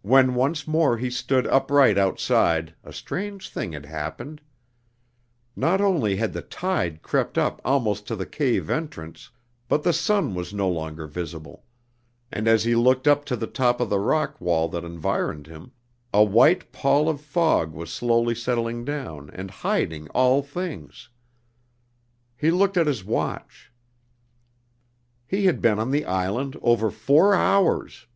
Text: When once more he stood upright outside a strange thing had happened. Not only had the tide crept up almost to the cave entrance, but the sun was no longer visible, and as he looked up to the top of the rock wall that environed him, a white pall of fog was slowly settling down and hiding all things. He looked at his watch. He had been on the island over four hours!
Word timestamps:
When 0.00 0.34
once 0.34 0.66
more 0.66 0.96
he 0.96 1.10
stood 1.10 1.46
upright 1.48 1.98
outside 1.98 2.74
a 2.82 2.94
strange 2.94 3.50
thing 3.50 3.72
had 3.72 3.84
happened. 3.84 4.40
Not 5.54 5.82
only 5.82 6.16
had 6.16 6.32
the 6.32 6.40
tide 6.40 7.02
crept 7.02 7.36
up 7.36 7.60
almost 7.62 8.06
to 8.06 8.16
the 8.16 8.24
cave 8.24 8.70
entrance, 8.70 9.28
but 9.68 9.82
the 9.82 9.92
sun 9.92 10.34
was 10.34 10.54
no 10.54 10.66
longer 10.70 11.06
visible, 11.06 11.62
and 12.32 12.48
as 12.48 12.64
he 12.64 12.74
looked 12.74 13.06
up 13.06 13.26
to 13.26 13.36
the 13.36 13.46
top 13.46 13.82
of 13.82 13.90
the 13.90 13.98
rock 13.98 14.40
wall 14.40 14.66
that 14.70 14.82
environed 14.82 15.46
him, 15.46 15.72
a 16.10 16.24
white 16.24 16.72
pall 16.72 17.06
of 17.10 17.20
fog 17.20 17.74
was 17.74 17.92
slowly 17.92 18.34
settling 18.34 18.82
down 18.82 19.28
and 19.28 19.50
hiding 19.50 20.08
all 20.14 20.40
things. 20.42 21.10
He 22.34 22.50
looked 22.50 22.78
at 22.78 22.86
his 22.86 23.04
watch. 23.04 23.70
He 25.26 25.44
had 25.44 25.60
been 25.60 25.78
on 25.78 25.90
the 25.90 26.06
island 26.06 26.56
over 26.62 26.90
four 26.90 27.34
hours! 27.34 28.06